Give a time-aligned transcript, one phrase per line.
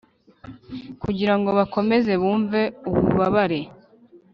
[1.01, 3.61] kugira ngo bakomeze bumve ububabare.